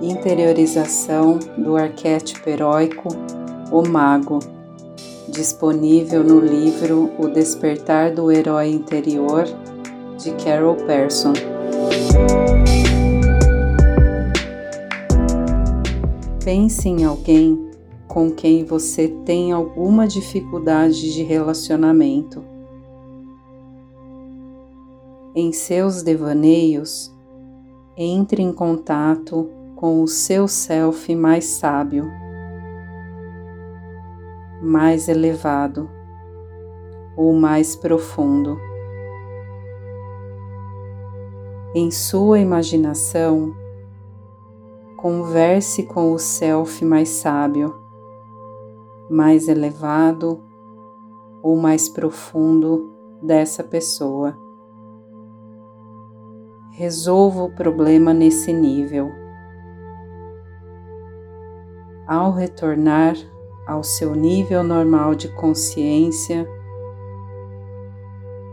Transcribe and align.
Interiorização 0.00 1.40
do 1.58 1.76
arquétipo 1.76 2.48
heróico, 2.48 3.08
o 3.72 3.82
Mago, 3.82 4.38
disponível 5.28 6.22
no 6.22 6.38
livro 6.38 7.10
O 7.18 7.26
Despertar 7.26 8.14
do 8.14 8.30
Herói 8.30 8.68
Interior, 8.68 9.44
de 10.16 10.30
Carol 10.44 10.76
Persson. 10.76 11.32
Pense 16.44 16.88
em 16.88 17.04
alguém 17.04 17.68
com 18.06 18.30
quem 18.30 18.64
você 18.64 19.08
tem 19.26 19.50
alguma 19.50 20.06
dificuldade 20.06 21.12
de 21.12 21.24
relacionamento. 21.24 22.44
Em 25.34 25.52
seus 25.52 26.04
devaneios, 26.04 27.12
entre 27.96 28.40
em 28.40 28.52
contato 28.52 29.57
com 29.78 30.02
o 30.02 30.08
seu 30.08 30.48
self 30.48 31.14
mais 31.14 31.44
sábio, 31.44 32.10
mais 34.60 35.08
elevado 35.08 35.88
ou 37.16 37.32
mais 37.32 37.76
profundo. 37.76 38.58
Em 41.72 41.92
sua 41.92 42.40
imaginação, 42.40 43.54
converse 44.96 45.84
com 45.84 46.10
o 46.12 46.18
self 46.18 46.84
mais 46.84 47.10
sábio, 47.10 47.72
mais 49.08 49.46
elevado 49.46 50.42
ou 51.40 51.56
mais 51.56 51.88
profundo 51.88 52.92
dessa 53.22 53.62
pessoa. 53.62 54.36
Resolva 56.72 57.44
o 57.44 57.54
problema 57.54 58.12
nesse 58.12 58.52
nível. 58.52 59.27
Ao 62.08 62.32
retornar 62.32 63.14
ao 63.66 63.84
seu 63.84 64.14
nível 64.14 64.62
normal 64.62 65.14
de 65.14 65.28
consciência, 65.28 66.48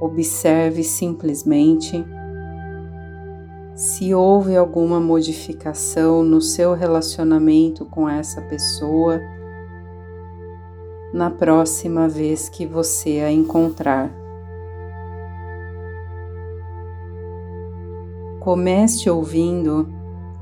observe 0.00 0.82
simplesmente 0.82 2.04
se 3.76 4.12
houve 4.12 4.56
alguma 4.56 4.98
modificação 4.98 6.24
no 6.24 6.40
seu 6.40 6.74
relacionamento 6.74 7.84
com 7.84 8.08
essa 8.08 8.42
pessoa 8.42 9.20
na 11.12 11.30
próxima 11.30 12.08
vez 12.08 12.48
que 12.48 12.66
você 12.66 13.20
a 13.20 13.30
encontrar. 13.30 14.10
Comece 18.40 19.08
ouvindo 19.08 19.88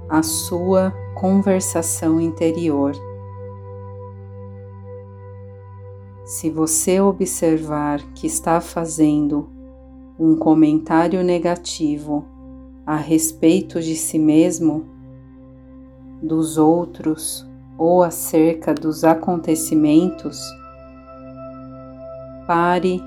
a 0.09 0.23
sua 0.23 1.02
conversação 1.15 2.21
interior. 2.21 2.93
Se 6.25 6.51
você 6.51 7.01
observar 7.01 8.01
que 8.15 8.27
está 8.27 8.61
fazendo 8.61 9.49
um 10.19 10.37
comentário 10.37 11.23
negativo 11.23 12.25
a 12.87 12.97
respeito 12.97 13.81
de 13.81 13.95
si 13.95 14.19
mesmo, 14.19 14.87
dos 16.23 16.57
outros 16.57 17.47
ou 17.77 18.03
acerca 18.03 18.73
dos 18.73 19.05
acontecimentos, 19.05 20.39
pare 22.47 23.01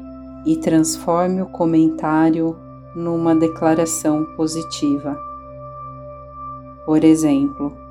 e 0.46 0.58
transforme 0.58 1.42
o 1.42 1.48
comentário 1.48 2.56
numa 2.96 3.36
declaração 3.36 4.26
positiva. 4.36 5.18
Por 6.86 7.04
exemplo, 7.04 7.85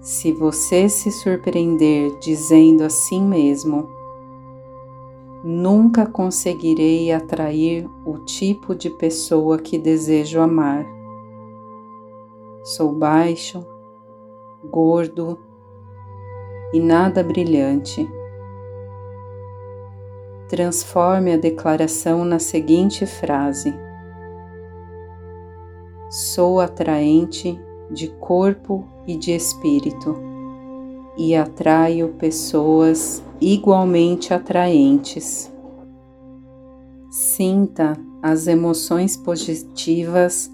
se 0.00 0.32
você 0.32 0.88
se 0.88 1.10
surpreender 1.10 2.18
dizendo 2.18 2.84
a 2.84 2.90
si 2.90 3.20
mesmo: 3.20 3.88
Nunca 5.44 6.06
conseguirei 6.06 7.12
atrair 7.12 7.88
o 8.04 8.18
tipo 8.18 8.74
de 8.74 8.90
pessoa 8.90 9.58
que 9.58 9.78
desejo 9.78 10.40
amar. 10.40 10.86
Sou 12.62 12.92
baixo, 12.92 13.64
gordo 14.64 15.38
e 16.72 16.80
nada 16.80 17.22
brilhante. 17.22 18.08
Transforme 20.48 21.32
a 21.32 21.36
declaração 21.36 22.24
na 22.24 22.38
seguinte 22.38 23.06
frase: 23.06 23.74
Sou 26.10 26.60
atraente 26.60 27.58
de 27.90 28.08
corpo 28.20 28.84
e 29.06 29.16
de 29.16 29.32
espírito, 29.32 30.16
e 31.16 31.34
atraio 31.34 32.14
pessoas 32.18 33.22
igualmente 33.40 34.32
atraentes. 34.32 35.52
Sinta 37.10 37.96
as 38.22 38.46
emoções 38.46 39.16
positivas 39.16 40.50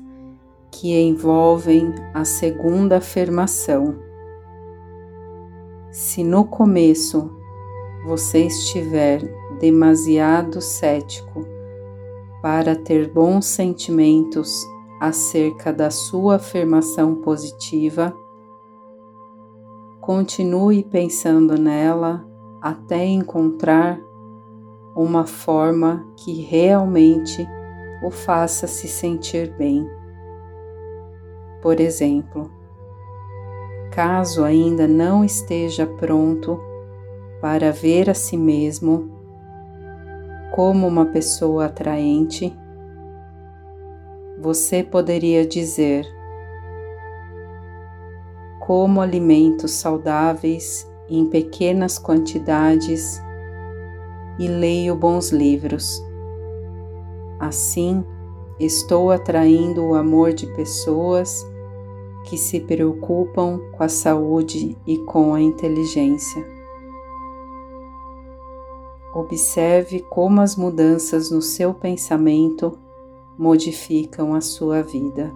que 0.70 0.98
envolvem 0.98 1.94
a 2.14 2.24
segunda 2.24 2.98
afirmação. 2.98 3.96
Se 5.90 6.22
no 6.22 6.44
começo 6.44 7.30
você 8.06 8.46
estiver 8.46 9.22
demasiado 9.58 10.60
cético 10.60 11.46
para 12.42 12.76
ter 12.76 13.10
bons 13.10 13.46
sentimentos 13.46 14.64
acerca 15.08 15.72
da 15.72 15.90
sua 15.90 16.36
afirmação 16.36 17.16
positiva, 17.16 18.14
continue 20.00 20.82
pensando 20.84 21.58
nela 21.58 22.24
até 22.60 23.04
encontrar 23.04 24.00
uma 24.94 25.26
forma 25.26 26.06
que 26.16 26.42
realmente 26.42 27.46
o 28.02 28.10
faça 28.10 28.66
se 28.66 28.88
sentir 28.88 29.52
bem. 29.56 29.88
Por 31.60 31.80
exemplo, 31.80 32.50
caso 33.92 34.44
ainda 34.44 34.86
não 34.86 35.24
esteja 35.24 35.86
pronto 35.86 36.60
para 37.40 37.72
ver 37.72 38.08
a 38.08 38.14
si 38.14 38.36
mesmo 38.36 39.10
como 40.54 40.86
uma 40.86 41.06
pessoa 41.06 41.66
atraente, 41.66 42.56
você 44.38 44.82
poderia 44.82 45.46
dizer: 45.46 46.06
como 48.60 49.00
alimentos 49.00 49.72
saudáveis 49.72 50.90
em 51.08 51.26
pequenas 51.26 51.98
quantidades 51.98 53.20
e 54.38 54.48
leio 54.48 54.94
bons 54.96 55.30
livros. 55.30 56.02
Assim, 57.38 58.04
estou 58.58 59.10
atraindo 59.10 59.84
o 59.84 59.94
amor 59.94 60.32
de 60.32 60.46
pessoas 60.54 61.46
que 62.24 62.36
se 62.36 62.60
preocupam 62.60 63.60
com 63.72 63.84
a 63.84 63.88
saúde 63.88 64.76
e 64.86 64.98
com 64.98 65.32
a 65.32 65.40
inteligência. 65.40 66.44
Observe 69.14 70.00
como 70.10 70.40
as 70.40 70.56
mudanças 70.56 71.30
no 71.30 71.40
seu 71.40 71.72
pensamento 71.72 72.76
modificam 73.38 74.34
a 74.34 74.40
sua 74.40 74.82
vida. 74.82 75.32